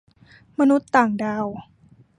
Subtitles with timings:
[0.59, 1.45] มนุษย์ต่างดาว